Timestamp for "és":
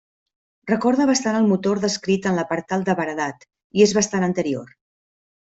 3.89-3.97